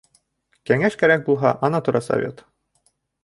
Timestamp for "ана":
1.69-1.83